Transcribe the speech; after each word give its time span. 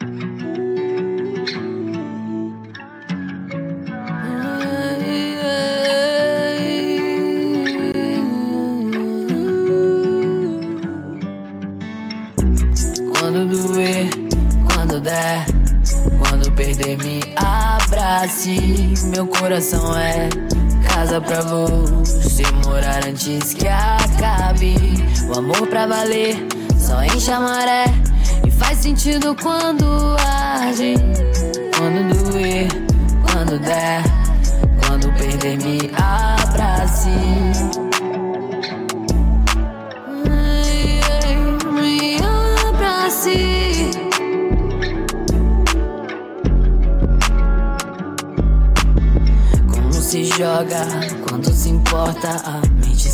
Quando 0.00 0.14
doer, 13.48 14.08
quando 14.72 15.00
der, 15.00 15.44
quando 16.20 16.52
perder, 16.52 16.96
me 16.98 17.20
abrace. 17.34 18.94
Meu 19.06 19.26
coração 19.26 19.98
é 19.98 20.28
casa 20.94 21.20
pra 21.20 21.40
você 21.42 22.44
morar 22.64 23.04
antes 23.04 23.52
que 23.52 23.66
acabe. 23.66 24.76
O 25.28 25.38
amor 25.38 25.66
pra 25.66 25.88
valer 25.88 26.36
só 26.78 27.02
enche 27.02 27.32
a 27.32 27.40
maré 27.40 27.86
e 27.86 28.17
faz 28.58 28.78
sentido 28.78 29.34
quando 29.40 30.16
arde. 30.18 30.94
Quando 31.76 32.30
doer, 32.30 32.68
quando 33.22 33.58
der, 33.60 34.02
quando 34.84 35.12
perder, 35.14 35.58
me 35.58 35.90
abrace. 35.96 37.10
Me 41.72 42.18
abrace. 42.68 43.90
Como 49.70 49.92
se 49.92 50.28
joga, 50.30 50.86
quando 51.28 51.52
se 51.52 51.68
importa, 51.68 52.60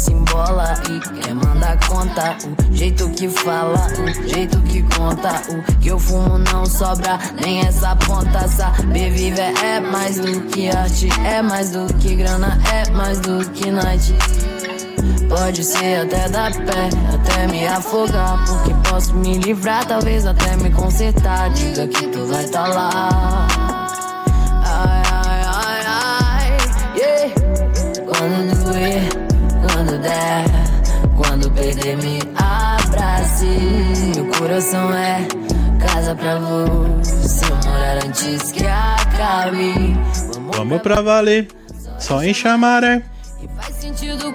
se 0.05 0.13
embola 0.13 0.75
e 0.91 1.01
quer 1.21 1.35
mandar 1.35 1.79
conta. 1.89 2.37
O 2.71 2.75
jeito 2.75 3.09
que 3.11 3.29
fala, 3.29 3.87
o 3.99 4.29
jeito 4.29 4.61
que 4.63 4.83
conta, 4.97 5.43
o 5.49 5.79
que 5.79 5.89
eu 5.89 5.99
fumo 5.99 6.39
não 6.39 6.67
sobra, 6.67 7.19
nem 7.41 7.61
essa 7.61 7.97
ponta. 7.97 8.47
Saber 8.49 9.11
viver 9.11 9.55
é 9.65 9.81
mais 9.81 10.19
do 10.19 10.43
que 10.43 10.69
arte, 10.69 11.09
é 11.25 11.41
mais 11.41 11.71
do 11.71 11.87
que 11.95 12.15
grana, 12.15 12.59
é 12.73 12.91
mais 12.91 13.21
do 13.21 13.49
que 13.51 13.71
night. 13.71 14.15
Pode 15.29 15.65
ser 15.65 16.03
até 16.03 16.29
dar 16.29 16.53
pé, 16.53 16.91
até 17.15 17.47
me 17.47 17.67
afogar. 17.67 18.45
Porque 18.47 18.75
posso 18.89 19.15
me 19.15 19.39
livrar, 19.39 19.87
talvez 19.87 20.27
até 20.27 20.57
me 20.57 20.71
consertar. 20.71 21.51
Diga 21.51 21.89
que 21.89 22.07
tu 22.09 22.27
vai 22.27 22.45
tá 22.45 22.67
lá. 22.67 23.49
Ai, 24.67 25.03
ai, 25.13 25.43
ai, 25.47 25.85
ai, 25.87 26.57
yeah. 26.97 27.35
Quando 28.07 28.65
doer, 28.65 29.24
quando 30.05 30.11
der, 30.11 30.45
quando 31.17 31.51
perder, 31.51 31.97
me 31.97 32.19
abrace. 32.37 33.47
Meu 34.15 34.27
coração 34.27 34.93
é 34.93 35.27
casa 35.81 36.15
pra 36.15 36.39
você 36.39 37.47
morar 37.67 38.05
antes 38.05 38.53
que 38.53 38.67
acabe. 38.67 39.97
Vamos 40.55 40.83
pra 40.83 41.01
valer. 41.01 41.49
Só 41.99 42.23
em 42.23 42.35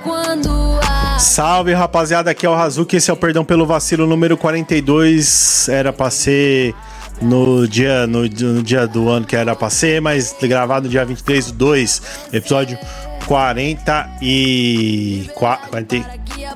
quando 0.04 0.50
a 0.88 1.20
Salve 1.20 1.74
rapaziada, 1.74 2.32
aqui 2.32 2.46
é 2.46 2.50
o 2.50 2.56
Razuki, 2.56 2.96
esse 2.96 3.10
é 3.10 3.14
o 3.14 3.18
Perdão 3.18 3.44
pelo 3.44 3.66
Vacilo 3.66 4.08
número 4.08 4.38
42. 4.38 5.68
Era 5.70 5.92
pra 5.92 6.10
ser 6.10 6.74
no 7.22 7.68
dia, 7.68 8.08
no, 8.08 8.22
no 8.22 8.64
dia 8.64 8.88
do 8.88 9.10
ano 9.10 9.26
que 9.26 9.36
era 9.36 9.56
pra 9.56 9.70
ser, 9.70 10.02
mas 10.02 10.36
gravado 10.42 10.86
no 10.86 10.90
dia 10.90 11.04
23 11.04 11.48
do 11.48 11.54
2, 11.54 12.02
episódio 12.32 12.78
40 13.30 14.10
e. 14.24 15.30
40, 15.36 15.96
e- 15.96 16.04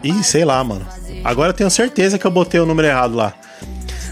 Ih, 0.03 0.23
sei 0.23 0.43
lá, 0.43 0.63
mano. 0.63 0.83
Agora 1.23 1.49
eu 1.49 1.53
tenho 1.53 1.69
certeza 1.69 2.17
que 2.17 2.25
eu 2.25 2.31
botei 2.31 2.59
o 2.59 2.65
número 2.65 2.87
errado 2.87 3.13
lá. 3.13 3.31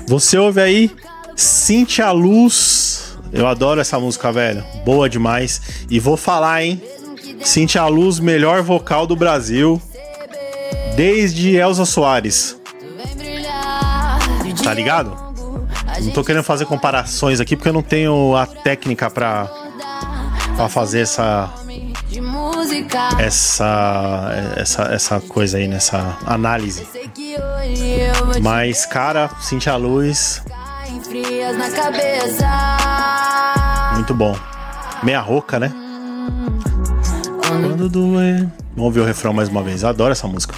Você 0.08 0.38
ouve 0.38 0.62
aí 0.62 0.92
Cintia 1.36 2.12
Luz. 2.12 3.18
Eu 3.34 3.48
adoro 3.48 3.82
essa 3.82 4.00
música, 4.00 4.32
velho. 4.32 4.64
Boa 4.86 5.10
demais. 5.10 5.60
E 5.90 6.00
vou 6.00 6.16
falar, 6.16 6.64
hein? 6.64 6.80
Cintia 7.44 7.88
Luz, 7.88 8.20
melhor 8.20 8.62
vocal 8.62 9.08
do 9.08 9.16
Brasil. 9.16 9.82
Desde 10.96 11.56
Elza 11.56 11.84
Soares. 11.84 12.62
Tá 14.64 14.72
ligado? 14.72 15.18
Não 16.00 16.12
tô 16.12 16.24
querendo 16.24 16.44
fazer 16.44 16.66
comparações 16.66 17.40
aqui 17.40 17.56
porque 17.56 17.70
eu 17.70 17.74
não 17.74 17.82
tenho 17.82 18.36
a 18.36 18.46
técnica 18.46 19.10
pra, 19.10 19.50
pra 20.56 20.70
fazer 20.70 21.00
essa. 21.02 21.50
Essa, 23.20 24.32
essa, 24.56 24.84
essa 24.84 25.22
coisa 25.22 25.58
aí, 25.58 25.68
nessa 25.68 26.18
análise. 26.26 26.88
Vou 28.24 28.34
te 28.34 28.42
Mas, 28.42 28.86
cara, 28.86 29.30
Cintia 29.40 29.76
Luz, 29.76 30.42
muito 33.94 34.14
bom. 34.14 34.36
Meia 35.04 35.20
rouca, 35.20 35.60
né? 35.60 35.72
Quando 37.48 37.90
doer. 37.90 38.48
Vamos 38.76 38.86
ouvir 38.86 39.02
o 39.02 39.06
refrão 39.06 39.34
mais 39.34 39.50
uma 39.50 39.62
vez. 39.62 39.84
Eu 39.84 39.90
adoro 39.90 40.12
essa 40.12 40.28
música. 40.28 40.56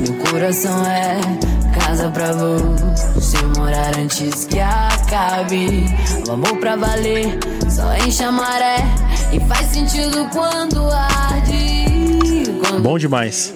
Meu 0.00 0.24
coração 0.30 0.84
é 0.86 1.20
casa 1.94 2.10
pra 2.10 2.32
você 3.14 3.40
morar 3.56 3.96
antes 3.96 4.44
que 4.46 4.58
acabe. 4.58 5.84
O 6.26 6.32
amor 6.32 6.56
pra 6.58 6.74
valer 6.74 7.38
só 7.70 7.94
enche 7.98 8.24
a 8.24 8.32
maré 8.32 8.78
e 9.32 9.38
faz 9.46 9.68
sentido 9.68 10.28
quando 10.32 10.88
arde. 10.90 11.84
Quando, 12.60 12.82
Bom 12.82 12.98
demais. 12.98 13.54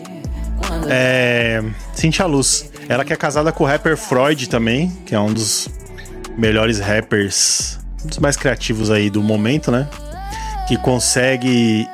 quando 0.64 0.86
É. 0.88 1.64
Cintia 1.92 2.26
Luz. 2.26 2.70
Ela 2.88 3.04
que 3.04 3.12
é 3.12 3.16
casada 3.16 3.50
com 3.50 3.64
o 3.64 3.66
rapper 3.66 3.96
Freud 3.96 4.48
também, 4.48 4.90
que 5.04 5.14
é 5.16 5.20
um 5.20 5.32
dos 5.32 5.68
melhores 6.36 6.78
rappers, 6.78 7.78
um 8.04 8.06
dos 8.06 8.18
mais 8.18 8.36
criativos 8.36 8.88
aí 8.88 9.10
do 9.10 9.22
momento, 9.22 9.72
né? 9.72 9.88
Que 10.68 10.76
consegue. 10.76 11.88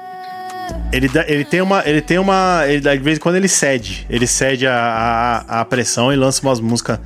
Ele, 0.93 1.11
ele 1.27 1.45
tem 1.45 1.61
uma. 1.61 1.83
Ele 1.89 2.01
tem 2.01 2.19
uma. 2.19 2.63
Ele, 2.67 2.81
de 2.81 2.99
vez 2.99 3.19
em 3.19 3.21
quando 3.21 3.35
ele 3.37 3.49
cede. 3.49 4.07
Ele 4.09 4.27
cede 4.27 4.67
a, 4.67 5.45
a, 5.49 5.61
a 5.61 5.65
pressão 5.65 6.13
e 6.13 6.17
lança 6.17 6.41
umas 6.43 6.61
músicas 6.61 7.01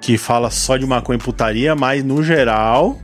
que 0.00 0.18
fala 0.18 0.50
só 0.50 0.76
de 0.76 0.84
maconha 0.84 1.18
e 1.18 1.22
putaria, 1.22 1.74
mas 1.74 2.04
no 2.04 2.22
geral. 2.22 2.98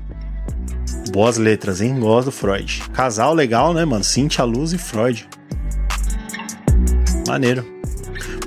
Boas 1.10 1.38
letras, 1.38 1.80
hein? 1.80 1.98
Gosto 1.98 2.26
do 2.26 2.32
Freud. 2.32 2.82
Casal 2.92 3.32
legal, 3.32 3.72
né, 3.72 3.84
mano? 3.84 4.04
Cintia 4.04 4.44
Luz 4.44 4.74
e 4.74 4.78
Freud. 4.78 5.26
Maneiro. 7.26 7.64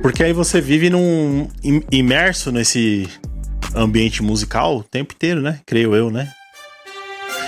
Porque 0.02 0.24
aí 0.24 0.34
você 0.34 0.62
vive 0.62 0.90
num 0.90 1.48
im- 1.64 1.84
imerso 1.92 2.52
nesse 2.52 3.10
ambiente 3.76 4.22
musical 4.22 4.78
o 4.78 4.84
tempo 4.84 5.14
inteiro, 5.14 5.42
né? 5.42 5.60
Creio 5.66 5.96
eu, 5.96 6.12
né? 6.12 6.30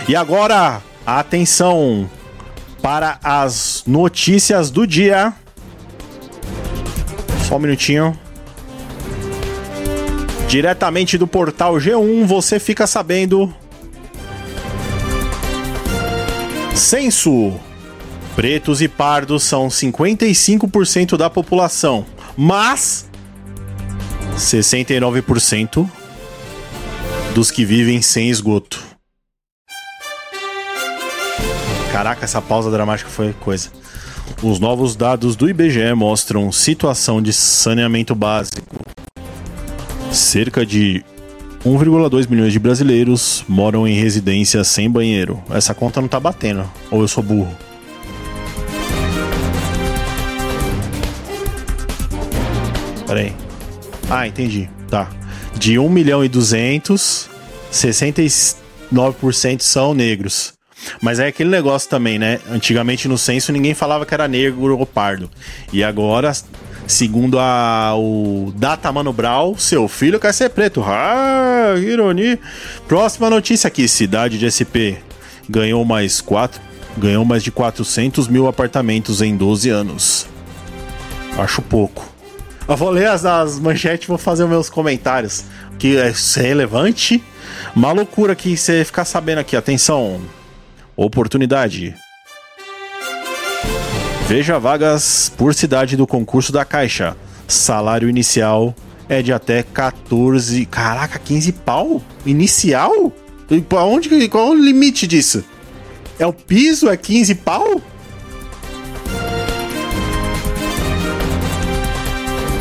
E 0.07 0.15
agora, 0.15 0.81
atenção 1.05 2.09
para 2.83 3.17
as 3.23 3.81
notícias 3.87 4.69
do 4.69 4.85
dia. 4.85 5.33
Só 7.47 7.55
um 7.55 7.59
minutinho. 7.59 8.19
Diretamente 10.49 11.17
do 11.17 11.25
portal 11.25 11.75
G1, 11.75 12.25
você 12.25 12.59
fica 12.59 12.85
sabendo. 12.85 13.51
Censo. 16.75 17.53
Pretos 18.35 18.81
e 18.81 18.89
pardos 18.89 19.43
são 19.43 19.69
55% 19.69 21.15
da 21.15 21.29
população, 21.29 22.05
mas 22.35 23.07
69% 24.35 25.89
dos 27.33 27.49
que 27.49 27.63
vivem 27.63 28.01
sem 28.01 28.29
esgoto. 28.29 28.92
Caraca, 31.93 32.25
essa 32.25 32.41
pausa 32.41 32.71
dramática 32.71 33.07
foi 33.07 33.33
coisa. 33.33 33.69
Os 34.41 34.59
novos 34.59 34.95
dados 34.95 35.35
do 35.35 35.47
IBGE 35.47 35.93
mostram 35.93 36.51
situação 36.51 37.21
de 37.21 37.31
saneamento 37.31 38.15
básico. 38.15 38.83
Cerca 40.11 40.65
de 40.65 41.05
1,2 41.63 42.27
milhões 42.27 42.51
de 42.51 42.57
brasileiros 42.57 43.45
moram 43.47 43.87
em 43.87 43.93
residências 43.93 44.69
sem 44.69 44.89
banheiro. 44.89 45.39
Essa 45.51 45.75
conta 45.75 46.01
não 46.01 46.07
tá 46.07 46.19
batendo. 46.19 46.67
Ou 46.89 47.01
eu 47.01 47.07
sou 47.07 47.21
burro? 47.21 47.55
Pera 53.05 53.19
aí. 53.19 53.35
Ah, 54.09 54.27
entendi. 54.27 54.67
Tá. 54.89 55.11
De 55.53 55.77
1 55.77 55.87
milhão 55.89 56.25
e 56.25 56.27
200, 56.27 57.29
69% 57.71 59.61
são 59.61 59.93
negros. 59.93 60.55
Mas 61.01 61.19
é 61.19 61.27
aquele 61.27 61.49
negócio 61.49 61.89
também, 61.89 62.17
né? 62.17 62.39
Antigamente 62.49 63.07
no 63.07 63.17
censo 63.17 63.51
ninguém 63.51 63.73
falava 63.73 64.05
que 64.05 64.13
era 64.13 64.27
negro 64.27 64.77
ou 64.77 64.85
pardo. 64.85 65.29
E 65.71 65.83
agora, 65.83 66.31
segundo 66.87 67.39
a, 67.39 67.93
o 67.95 68.53
Data 68.55 68.91
Mano 68.91 69.13
Brown, 69.13 69.57
seu 69.57 69.87
filho 69.87 70.19
quer 70.19 70.33
ser 70.33 70.49
preto. 70.49 70.83
Ah, 70.85 71.75
ironia. 71.77 72.39
Próxima 72.87 73.29
notícia 73.29 73.67
aqui: 73.67 73.87
cidade 73.87 74.37
de 74.37 74.49
SP 74.49 74.97
ganhou 75.49 75.83
mais 75.83 76.21
quatro, 76.21 76.61
ganhou 76.97 77.25
mais 77.25 77.43
de 77.43 77.51
400 77.51 78.27
mil 78.27 78.47
apartamentos 78.47 79.21
em 79.21 79.35
12 79.35 79.69
anos. 79.69 80.27
Acho 81.37 81.61
pouco. 81.61 82.13
Eu 82.67 82.77
vou 82.77 82.89
ler 82.89 83.07
as, 83.07 83.25
as 83.25 83.59
manchetes 83.59 84.07
vou 84.07 84.17
fazer 84.17 84.45
meus 84.45 84.69
comentários. 84.69 85.43
Que 85.77 85.97
é 85.97 86.13
relevante. 86.37 87.21
Uma 87.75 87.91
loucura 87.91 88.35
que 88.35 88.55
você 88.55 88.85
ficar 88.85 89.05
sabendo 89.05 89.39
aqui. 89.39 89.55
Atenção. 89.55 90.21
Oportunidade. 90.95 91.95
Veja 94.27 94.59
vagas 94.59 95.31
por 95.35 95.53
cidade 95.53 95.97
do 95.97 96.07
concurso 96.07 96.51
da 96.51 96.63
Caixa. 96.63 97.15
Salário 97.47 98.09
inicial 98.09 98.75
é 99.09 99.21
de 99.21 99.33
até 99.33 99.63
14. 99.63 100.65
Caraca, 100.65 101.19
15 101.19 101.51
pau? 101.51 102.01
Inicial? 102.25 103.11
E 103.49 103.63
onde, 103.75 104.29
qual 104.29 104.49
o 104.49 104.53
limite 104.53 105.05
disso? 105.05 105.43
É 106.17 106.25
o 106.25 106.33
piso? 106.33 106.89
É 106.89 106.95
15 106.95 107.35
pau? 107.35 107.81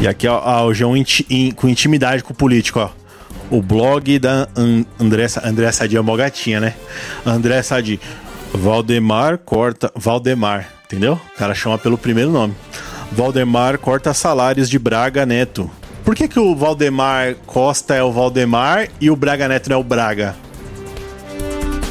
E 0.00 0.08
aqui, 0.08 0.26
ó, 0.26 0.43
ó 0.44 0.67
o 0.67 0.75
João 0.75 0.96
inti, 0.96 1.25
in, 1.31 1.52
com 1.52 1.69
intimidade 1.69 2.25
com 2.25 2.32
o 2.32 2.37
político, 2.37 2.81
ó. 2.81 3.01
O 3.52 3.60
blog 3.60 4.19
da 4.19 4.49
An 4.56 4.87
André, 4.99 5.26
André 5.44 5.70
Sadi 5.70 5.96
é 5.96 6.00
uma 6.00 6.16
gatinha, 6.16 6.58
né? 6.58 6.75
André 7.25 7.62
Sadi. 7.62 8.00
Valdemar 8.50 9.37
corta. 9.37 9.93
Valdemar, 9.94 10.69
entendeu? 10.87 11.20
O 11.34 11.38
cara 11.38 11.54
chama 11.54 11.76
pelo 11.76 11.99
primeiro 11.99 12.31
nome. 12.31 12.54
Valdemar 13.12 13.76
corta 13.76 14.14
salários 14.14 14.70
de 14.70 14.78
Braga 14.78 15.26
Neto. 15.26 15.70
Por 16.02 16.14
que, 16.14 16.26
que 16.26 16.40
o 16.40 16.56
Valdemar 16.56 17.34
Costa 17.46 17.94
é 17.94 18.02
o 18.02 18.10
Valdemar 18.10 18.88
e 18.99 19.10
o 19.10 19.16
Braga 19.16 19.46
Neto 19.46 19.69
não 19.69 19.76
é 19.76 19.81
o 19.81 19.84
Braga? 19.84 20.34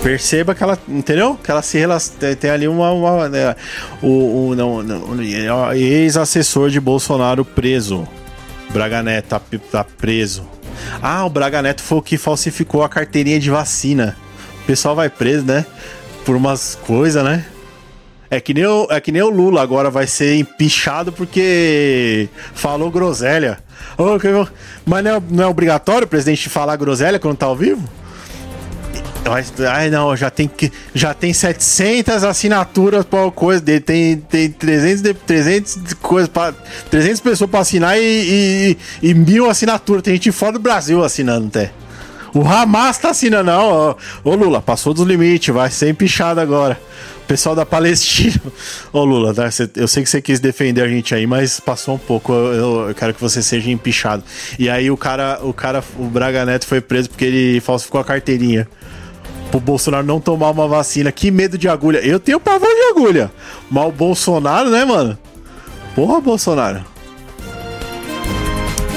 perceba 0.01 0.55
que 0.55 0.63
ela, 0.63 0.77
entendeu? 0.87 1.37
Que 1.43 1.51
ela 1.51 1.61
se 1.61 1.77
relaciona, 1.77 2.35
tem 2.35 2.49
ali 2.49 2.67
uma, 2.67 2.91
uma 2.91 3.29
né, 3.29 3.55
o, 4.01 4.47
o 4.47 4.55
não, 4.55 4.81
não 4.81 5.21
ex-assessor 5.73 6.71
de 6.71 6.79
Bolsonaro 6.79 7.45
preso. 7.45 8.07
Braga 8.71 9.03
Neto 9.03 9.27
tá, 9.27 9.41
tá, 9.71 9.83
preso. 9.83 10.47
Ah, 11.01 11.25
o 11.25 11.30
Braga 11.30 11.62
Neto 11.62 11.81
foi 11.81 11.98
o 11.98 12.01
que 12.01 12.18
falsificou 12.18 12.83
a 12.83 12.89
carteirinha 12.89 13.39
de 13.39 13.50
vacina. 13.50 14.16
O 14.63 14.66
pessoal 14.66 14.95
vai 14.95 15.10
preso, 15.10 15.45
né? 15.45 15.66
Por 16.25 16.36
umas 16.36 16.75
coisas, 16.75 17.24
né? 17.24 17.45
É 18.30 18.39
que, 18.39 18.54
nem 18.54 18.66
o, 18.66 18.88
é 18.89 19.01
que 19.01 19.12
nem 19.12 19.22
o 19.22 19.30
Lula 19.30 19.62
agora 19.62 19.89
vai 19.89 20.07
ser 20.07 20.36
empichado 20.38 21.12
porque 21.12 22.30
falou 22.54 22.89
groselha. 22.89 23.60
Mas 24.86 25.04
não 25.04 25.16
é, 25.16 25.22
não 25.30 25.44
é 25.44 25.48
obrigatório 25.48 26.06
o 26.06 26.10
presidente 26.10 26.48
falar 26.48 26.78
groselha 26.78 27.19
quando 27.19 27.36
tá 27.38 27.45
ao 27.45 27.56
vivo? 27.56 27.88
Ai, 29.71 29.89
não, 29.89 30.15
já 30.15 30.31
tem, 30.31 30.50
já 30.95 31.13
tem 31.13 31.31
700 31.31 32.23
assinaturas 32.23 33.06
para 33.06 33.29
coisa 33.31 33.62
dele. 33.62 33.79
Tem, 33.79 34.18
tem 34.18 34.50
300, 34.50 35.15
300 35.25 35.94
coisas 35.95 36.29
para 36.29 36.53
300 36.89 37.19
pessoas 37.21 37.50
para 37.50 37.59
assinar 37.59 37.97
e, 37.97 38.01
e, 39.01 39.09
e, 39.09 39.13
mil 39.13 39.50
assinaturas. 39.50 40.01
Tem 40.01 40.15
gente 40.15 40.31
fora 40.31 40.53
do 40.53 40.59
Brasil 40.59 41.03
assinando 41.03 41.47
até. 41.47 41.71
O 42.33 42.41
Hamas 42.41 42.97
tá 42.97 43.12
assinando, 43.12 43.51
não. 43.51 43.95
Ô 44.23 44.35
Lula, 44.35 44.62
passou 44.62 44.94
dos 44.94 45.06
limites, 45.06 45.53
vai 45.53 45.69
ser 45.69 45.89
empichado 45.89 46.39
agora. 46.39 46.79
Pessoal 47.27 47.56
da 47.56 47.65
Palestina. 47.65 48.41
Ô 48.91 49.06
Lula, 49.06 49.33
tá? 49.33 49.50
eu 49.75 49.88
sei 49.88 50.03
que 50.03 50.09
você 50.09 50.21
quis 50.21 50.39
defender 50.39 50.81
a 50.81 50.88
gente 50.88 51.13
aí, 51.13 51.27
mas 51.27 51.59
passou 51.59 51.95
um 51.95 51.97
pouco. 51.97 52.33
Eu, 52.33 52.89
eu, 52.89 52.95
quero 52.95 53.13
que 53.13 53.21
você 53.21 53.41
seja 53.44 53.69
empichado. 53.69 54.23
E 54.57 54.69
aí 54.69 54.89
o 54.89 54.97
cara, 54.97 55.39
o 55.44 55.53
cara, 55.53 55.83
o 55.97 56.06
Braga 56.06 56.45
Neto 56.45 56.65
foi 56.65 56.81
preso 56.81 57.09
porque 57.09 57.25
ele 57.25 57.62
falsificou 57.62 58.01
a 58.01 58.03
carteirinha 58.03 58.68
pro 59.51 59.59
Bolsonaro 59.59 60.07
não 60.07 60.19
tomar 60.19 60.50
uma 60.50 60.68
vacina. 60.68 61.12
Que 61.12 61.30
medo 61.30 61.57
de 61.57 61.68
agulha. 61.68 62.00
Eu 62.00 62.19
tenho 62.19 62.39
pavor 62.39 62.69
de 62.69 62.81
agulha. 62.89 63.31
Mas 63.69 63.88
o 63.88 63.92
Bolsonaro, 63.92 64.69
né, 64.69 64.86
mano? 64.86 65.18
Porra, 65.94 66.21
Bolsonaro. 66.21 66.83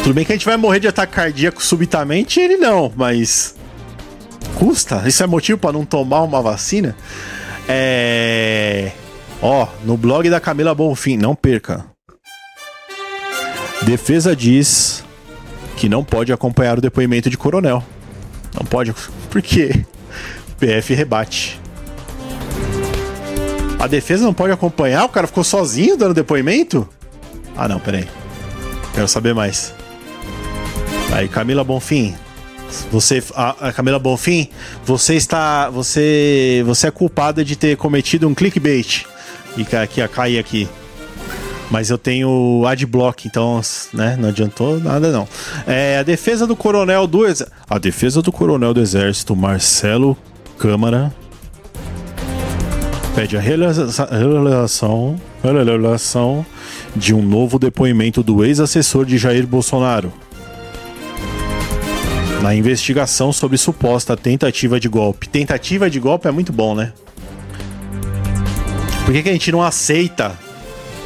Tudo 0.03 0.15
bem 0.15 0.25
que 0.25 0.33
a 0.33 0.37
gente 0.37 0.47
vai 0.47 0.57
morrer 0.57 0.81
de 0.81 0.89
ataque 0.89 1.15
cardíaco 1.15 1.63
subitamente, 1.63 2.39
ele 2.39 2.57
não, 2.57 2.93
mas. 2.95 3.55
Custa? 4.59 5.03
Isso 5.07 5.23
é 5.23 5.27
motivo 5.27 5.59
para 5.59 5.73
não 5.73 5.85
tomar 5.85 6.23
uma 6.23 6.41
vacina? 6.41 6.95
É. 7.67 8.93
Ó, 9.43 9.67
no 9.83 9.97
blog 9.97 10.29
da 10.31 10.39
Camila 10.39 10.75
Bonfim, 10.75 11.17
não 11.17 11.35
perca. 11.35 11.87
Defesa 13.83 14.37
diz 14.37 15.03
que 15.77 15.89
não 15.89 16.05
pode 16.05 16.33
acompanhar 16.33 16.79
o 16.79 16.83
depoimento 16.83 17.29
de 17.29 17.37
coronel. 17.37 17.83
Não 18.55 18.65
pode. 18.65 18.95
Por 19.31 19.43
quê? 19.43 19.85
PF 20.65 20.95
rebate. 20.95 21.61
A 23.79 23.87
defesa 23.87 24.25
não 24.25 24.33
pode 24.33 24.51
acompanhar? 24.51 25.05
O 25.05 25.11
cara 25.11 25.27
ficou 25.27 25.45
sozinho 25.45 25.95
dando 25.95 26.15
depoimento? 26.15 26.89
Ah, 27.55 27.69
não, 27.69 27.79
peraí. 27.79 28.09
Quero 28.95 29.07
saber 29.07 29.35
mais. 29.35 29.75
Aí, 31.13 31.29
Camila 31.29 31.63
Bonfim. 31.63 32.15
Você, 32.91 33.23
a, 33.35 33.69
a 33.69 33.73
Camila 33.75 33.99
Bonfim, 33.99 34.49
você 34.87 35.17
está, 35.17 35.69
você, 35.69 36.63
você 36.65 36.87
é 36.87 36.91
culpada 36.91 37.45
de 37.45 37.57
ter 37.57 37.77
cometido 37.77 38.27
um 38.27 38.35
clickbait. 38.35 39.05
E 39.59 39.77
aqui, 39.77 40.01
a 40.01 40.09
cair 40.09 40.39
aqui. 40.39 40.67
Mas 41.71 41.91
eu 41.91 41.99
tenho 41.99 42.65
adblock, 42.67 43.29
então, 43.29 43.61
né, 43.93 44.17
não 44.19 44.31
adiantou 44.31 44.81
nada 44.81 45.13
não. 45.13 45.29
É, 45.67 45.99
a 45.99 46.03
defesa 46.03 46.47
do 46.47 46.57
coronel 46.57 47.07
do 47.07 47.21
a 47.69 47.79
defesa 47.79 48.23
do 48.23 48.33
coronel 48.33 48.73
do 48.73 48.81
exército 48.81 49.37
Marcelo 49.37 50.17
Câmara 50.59 51.13
pede 53.15 53.37
a 53.37 53.41
realização, 53.41 55.21
realização 55.43 56.47
de 56.97 57.15
um 57.15 57.23
novo 57.23 57.59
depoimento 57.59 58.23
do 58.23 58.45
ex-assessor 58.45 59.05
de 59.05 59.17
Jair 59.19 59.47
Bolsonaro 59.47 60.13
na 62.43 62.55
investigação 62.55 63.33
sobre 63.33 63.57
suposta 63.57 64.17
tentativa 64.17 64.79
de 64.79 64.89
golpe. 64.89 65.29
Tentativa 65.29 65.89
de 65.89 65.99
golpe 65.99 66.29
é 66.29 66.31
muito 66.31 66.53
bom, 66.53 66.75
né? 66.75 66.93
Por 69.05 69.15
que, 69.15 69.23
que 69.23 69.29
a 69.29 69.33
gente 69.33 69.51
não 69.51 69.63
aceita 69.63 70.39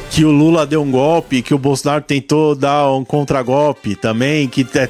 que 0.09 0.25
o 0.25 0.31
Lula 0.31 0.65
deu 0.65 0.81
um 0.81 0.91
golpe, 0.91 1.41
que 1.41 1.53
o 1.53 1.57
Bolsonaro 1.57 2.03
tentou 2.03 2.55
dar 2.55 2.91
um 2.91 3.05
contragolpe 3.05 3.95
também, 3.95 4.47
que 4.47 4.67
é 4.75 4.89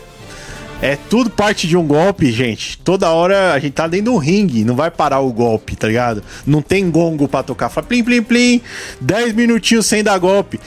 é 0.82 0.96
tudo 0.96 1.30
parte 1.30 1.68
de 1.68 1.76
um 1.76 1.86
golpe, 1.86 2.32
gente. 2.32 2.78
Toda 2.78 3.10
hora 3.10 3.54
a 3.54 3.60
gente 3.60 3.74
tá 3.74 3.88
dentro 3.88 4.06
de 4.06 4.10
um 4.12 4.18
ringue, 4.18 4.64
não 4.64 4.76
vai 4.76 4.90
parar 4.90 5.20
o 5.20 5.32
golpe, 5.32 5.76
tá 5.76 5.88
ligado? 5.88 6.24
Não 6.46 6.62
tem 6.62 6.90
gongo 6.90 7.28
pra 7.28 7.44
tocar. 7.44 7.70
Fala 7.70 7.86
plim, 7.86 8.04
plim, 8.04 8.24
plim. 8.24 8.62
10 9.02 9.34
minutinhos 9.34 9.86
sem 9.86 10.04
dar 10.04 10.18
golpe. 10.18 10.60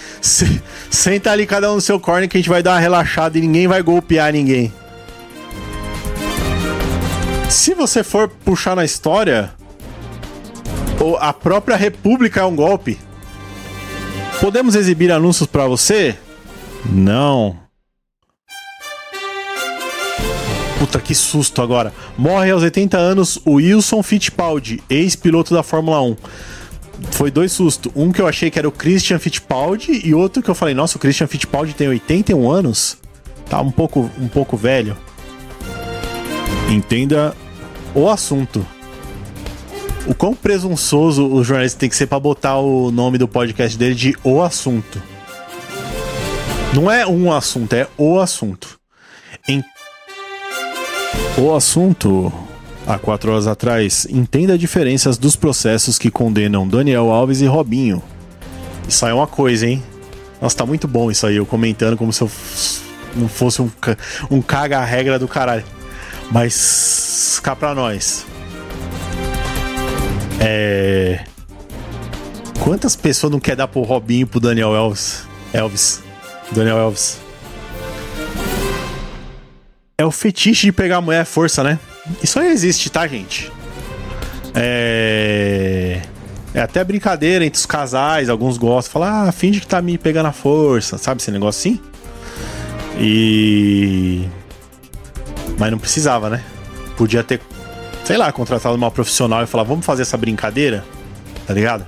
Senta 0.91 1.31
ali 1.31 1.47
cada 1.47 1.70
um 1.73 1.76
no 1.76 1.81
seu 1.81 1.99
corner 1.99 2.29
que 2.29 2.37
a 2.37 2.41
gente 2.41 2.50
vai 2.50 2.62
dar 2.62 2.73
uma 2.73 2.81
relaxada 2.81 3.38
e 3.38 3.41
ninguém 3.41 3.67
vai 3.67 3.82
golpear 3.82 4.32
ninguém. 4.32 4.73
Se 7.49 7.75
você 7.75 8.02
for 8.02 8.28
puxar 8.28 8.76
na 8.76 8.85
história, 8.85 9.52
a 11.21 11.33
própria 11.33 11.76
República 11.76 12.40
é 12.40 12.45
um 12.45 12.54
golpe. 12.54 12.99
Podemos 14.40 14.75
exibir 14.75 15.11
anúncios 15.11 15.47
para 15.47 15.66
você? 15.66 16.16
Não. 16.85 17.62
Puta, 20.92 21.00
que 21.00 21.14
susto 21.14 21.62
agora. 21.62 21.90
Morre 22.18 22.50
aos 22.50 22.62
80 22.62 22.99
anos 22.99 23.38
o 23.46 23.52
Wilson 23.52 24.02
Fittipaldi, 24.02 24.82
ex-piloto 24.90 25.54
da 25.54 25.62
Fórmula 25.62 26.02
1. 26.02 26.16
Foi 27.12 27.30
dois 27.30 27.50
sustos. 27.50 27.90
Um 27.96 28.12
que 28.12 28.20
eu 28.20 28.26
achei 28.26 28.50
que 28.50 28.58
era 28.58 28.68
o 28.68 28.72
Christian 28.72 29.18
Fittipaldi 29.18 30.02
e 30.06 30.14
outro 30.14 30.42
que 30.42 30.50
eu 30.50 30.54
falei, 30.54 30.75
nossa, 30.75 30.99
o 30.99 31.00
Christian 31.00 31.26
Fittipaldi 31.26 31.72
tem 31.72 31.88
81 31.88 32.50
anos? 32.50 32.99
Tá 33.49 33.58
um 33.62 33.70
pouco, 33.70 34.11
um 34.18 34.28
pouco 34.28 34.54
velho. 34.54 34.94
Entenda 36.68 37.34
o 37.94 38.06
assunto. 38.06 38.64
O 40.06 40.14
quão 40.14 40.34
presunçoso 40.34 41.26
o 41.26 41.42
jornalista 41.42 41.80
tem 41.80 41.88
que 41.88 41.96
ser 41.96 42.06
para 42.06 42.20
botar 42.20 42.58
o 42.58 42.90
nome 42.90 43.16
do 43.16 43.26
podcast 43.26 43.78
dele 43.78 43.94
de 43.94 44.14
O 44.22 44.42
Assunto. 44.42 45.02
Não 46.75 46.90
é 46.90 47.06
um 47.06 47.32
assunto, 47.32 47.72
é 47.72 47.88
o 47.96 48.20
assunto. 48.20 48.78
Em 49.49 49.64
o 51.39 51.55
assunto, 51.55 52.33
há 52.87 52.99
quatro 52.99 53.33
horas 53.33 53.47
atrás, 53.47 54.07
entenda 54.11 54.55
as 54.55 54.59
diferenças 54.59 55.17
dos 55.17 55.37
processos 55.37 55.99
que 55.99 56.11
condenam 56.11 56.69
Daniel 56.69 57.11
Alves 57.11 57.41
e 57.41 57.47
Robinho. 57.47 58.03
Isso 58.89 59.07
é 59.07 59.15
uma 59.15 59.27
coisa, 59.27 59.67
hein? 59.67 59.83
Nossa, 60.41 60.57
tá 60.57 60.67
muito 60.67 60.87
bom 60.87 61.11
isso 61.11 61.27
aí, 61.27 61.37
eu 61.37 61.47
comentando 61.47 61.97
como 61.97 62.12
se 62.12 62.23
eu 62.23 62.31
não 63.17 63.29
fosse 63.29 63.62
um, 63.62 63.71
um 64.31 64.43
caga-regra 64.43 65.19
do 65.19 65.29
caralho. 65.29 65.65
Mas 66.31 67.41
cá 67.43 67.55
pra 67.55 67.75
nós. 67.75 68.27
É. 70.41 71.25
Quantas 72.61 72.97
pessoas 72.97 73.33
não 73.33 73.41
quer 73.41 73.57
dar 73.57 73.69
pro 73.69 73.83
Robinho 73.83 74.23
e 74.23 74.27
pro 74.27 74.41
Daniel 74.41 74.75
Elvis? 74.75 75.25
Elvis. 75.53 76.01
Daniel 76.53 76.79
Elvis. 76.79 77.19
É 79.99 80.04
o 80.04 80.11
fetiche 80.11 80.66
de 80.66 80.72
pegar 80.72 80.96
a 80.96 81.00
mulher 81.00 81.20
à 81.20 81.25
força, 81.25 81.62
né? 81.62 81.78
Isso 82.22 82.38
aí 82.38 82.49
existe, 82.49 82.90
tá, 82.90 83.06
gente? 83.06 83.50
É. 84.54 86.02
É 86.54 86.61
até 86.61 86.84
brincadeira 86.84 87.44
entre 87.44 87.58
os 87.58 87.64
casais, 87.64 88.28
alguns 88.28 88.58
gostam, 88.58 88.92
falar, 88.92 89.28
ah, 89.28 89.32
finge 89.32 89.58
que 89.58 89.66
tá 89.66 89.80
me 89.80 89.96
pegando 89.96 90.26
à 90.26 90.32
força, 90.32 90.99
sabe 90.99 91.22
esse 91.22 91.30
negócio 91.30 91.58
assim? 91.58 91.80
E. 92.99 94.28
Mas 95.58 95.70
não 95.70 95.78
precisava, 95.78 96.28
né? 96.28 96.44
Podia 96.96 97.25
ter, 97.25 97.40
sei 98.04 98.18
lá, 98.18 98.30
contratado 98.32 98.75
uma 98.75 98.90
profissional 98.90 99.42
e 99.42 99.46
falar: 99.46 99.64
vamos 99.64 99.87
fazer 99.87 100.02
essa 100.02 100.16
brincadeira? 100.16 100.84
Tá 101.46 101.54
ligado? 101.54 101.87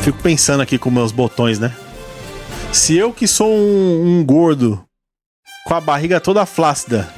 Fico 0.00 0.18
pensando 0.22 0.62
aqui 0.62 0.78
com 0.78 0.90
meus 0.90 1.12
botões, 1.12 1.58
né? 1.58 1.72
Se 2.74 2.96
eu 2.96 3.12
que 3.12 3.28
sou 3.28 3.48
um, 3.48 4.18
um 4.18 4.24
gordo 4.24 4.84
com 5.64 5.74
a 5.74 5.80
barriga 5.80 6.20
toda 6.20 6.44
flácida 6.44 7.08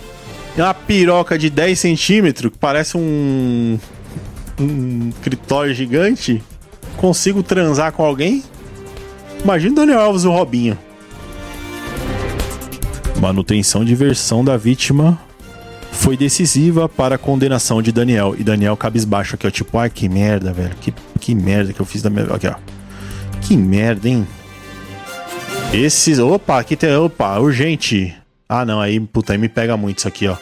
e 0.55 0.61
uma 0.61 0.75
piroca 0.75 1.39
de 1.39 1.49
10 1.49 1.79
centímetros, 1.81 2.53
que 2.53 2.59
parece 2.59 2.99
um. 2.99 3.79
um 4.61 5.11
critório 5.23 5.73
gigante, 5.73 6.45
consigo 6.99 7.43
transar 7.43 7.91
com 7.93 8.05
alguém? 8.05 8.45
Imagina 9.43 9.73
o 9.73 9.77
Daniel 9.77 10.01
Alves 10.01 10.25
e 10.25 10.27
o 10.27 10.31
Robinho. 10.31 10.79
Manutenção 13.19 13.83
de 13.83 13.95
versão 13.95 14.45
da 14.45 14.59
vítima 14.59 15.19
foi 15.91 16.19
decisiva 16.19 16.87
para 16.87 17.15
a 17.15 17.19
condenação 17.19 17.81
de 17.81 17.91
Daniel. 17.91 18.35
E 18.39 18.45
Daniel 18.45 18.77
cabisbaixo 18.77 19.37
aqui, 19.37 19.47
ó. 19.47 19.51
Tipo, 19.51 19.79
ai 19.79 19.89
que 19.89 20.07
merda, 20.07 20.53
velho. 20.53 20.77
Que, 20.83 20.93
que 21.19 21.35
merda 21.35 21.73
que 21.73 21.81
eu 21.81 21.87
fiz 21.87 22.03
da 22.03 22.11
minha. 22.11 22.27
Aqui, 22.27 22.47
ó. 22.47 22.57
Que 23.41 23.57
merda, 23.57 24.07
hein? 24.07 24.27
Esses. 25.73 26.19
Opa, 26.19 26.59
aqui 26.59 26.77
tem. 26.77 26.95
Opa, 26.97 27.39
urgente. 27.39 28.15
Ah, 28.49 28.65
não, 28.65 28.81
aí, 28.81 28.99
puta, 29.01 29.33
aí 29.33 29.39
me 29.39 29.49
pega 29.49 29.77
muito 29.77 29.99
isso 29.99 30.09
aqui, 30.09 30.29
ó. 30.29 30.37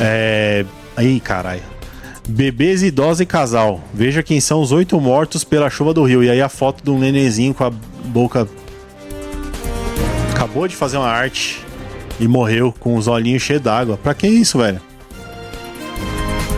É. 0.00 0.64
Aí, 0.96 1.20
caralho. 1.20 1.62
Bebês, 2.28 2.82
idosa 2.82 3.22
e 3.22 3.26
casal. 3.26 3.82
Veja 3.92 4.22
quem 4.22 4.40
são 4.40 4.60
os 4.60 4.70
oito 4.72 5.00
mortos 5.00 5.42
pela 5.42 5.70
chuva 5.70 5.92
do 5.92 6.04
rio. 6.04 6.22
E 6.22 6.30
aí 6.30 6.40
a 6.40 6.48
foto 6.48 6.82
de 6.84 6.90
um 6.90 6.98
nenenzinho 6.98 7.54
com 7.54 7.64
a 7.64 7.70
boca. 7.70 8.46
Acabou 10.32 10.68
de 10.68 10.76
fazer 10.76 10.98
uma 10.98 11.08
arte 11.08 11.64
e 12.20 12.28
morreu 12.28 12.74
com 12.78 12.96
os 12.96 13.08
olhinhos 13.08 13.42
cheios 13.42 13.62
d'água. 13.62 13.96
Pra 13.96 14.14
que 14.14 14.26
isso, 14.26 14.58
velho? 14.58 14.80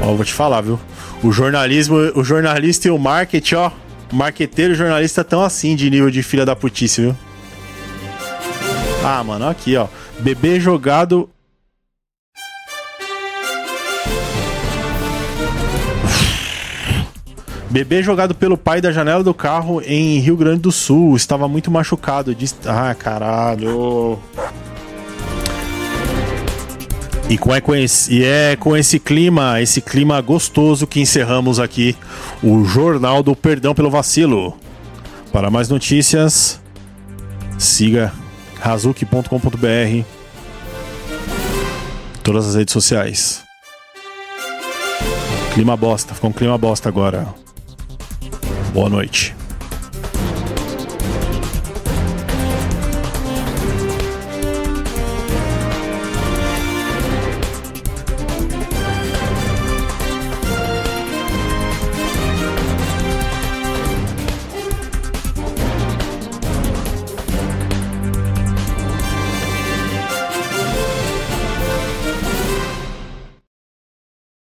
Ó, 0.03 0.15
vou 0.15 0.25
te 0.25 0.33
falar, 0.33 0.61
viu? 0.61 0.79
O 1.23 1.33
jornalismo, 1.33 1.97
o 2.15 2.23
jornalista 2.23 2.89
e 2.89 2.91
o 2.91 2.99
marketing, 2.99 3.55
ó. 3.55 3.71
Marqueteiro 4.13 4.75
e 4.75 4.77
jornalista 4.77 5.23
estão 5.23 5.43
assim 5.43 5.75
de 5.75 5.89
nível 5.91 6.11
de 6.11 6.23
filha 6.23 6.45
da 6.45 6.55
putice, 6.55 7.01
viu? 7.01 7.17
Ah, 9.07 9.23
mano, 9.23 9.47
aqui, 9.47 9.77
ó. 9.77 9.87
Bebê 10.21 10.59
jogado. 10.59 11.29
Bebê 17.69 18.03
jogado 18.03 18.35
pelo 18.35 18.57
pai 18.57 18.81
da 18.81 18.91
janela 18.91 19.23
do 19.23 19.35
carro 19.35 19.83
em 19.85 20.19
Rio 20.21 20.39
Grande 20.39 20.63
do 20.63 20.73
Sul. 20.73 21.15
Estava 21.17 21.47
muito 21.47 21.71
machucado. 21.71 22.35
Diz... 22.35 22.57
Ah, 22.65 22.95
caralho. 22.95 24.19
E, 27.29 27.37
com, 27.37 27.55
é, 27.55 27.61
com 27.61 27.75
esse, 27.75 28.15
e 28.15 28.25
é 28.25 28.57
com 28.57 28.75
esse 28.75 28.99
clima, 28.99 29.61
esse 29.61 29.83
clima 29.83 30.19
gostoso 30.23 30.87
que 30.87 31.01
encerramos 31.01 31.61
aqui 31.61 31.95
o 32.43 32.65
Jornal 32.65 33.23
do 33.23 33.37
Perdão 33.37 33.75
pelo 33.75 33.91
Vacilo. 33.91 34.57
Para 35.31 35.51
mais 35.51 35.69
notícias, 35.69 36.59
siga 37.59 38.11
razuki.com.br 38.65 40.07
todas 42.23 42.49
as 42.49 42.55
redes 42.55 42.73
sociais. 42.73 43.45
Clima 45.53 45.77
bosta, 45.77 46.15
ficou 46.15 46.31
um 46.31 46.33
clima 46.33 46.57
bosta 46.57 46.89
agora. 46.89 47.29
Boa 48.73 48.89
noite. 48.89 49.34